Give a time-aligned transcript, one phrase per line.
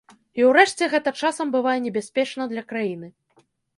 [0.39, 3.07] І ўрэшце гэта часам бывае небяспечна для краіны.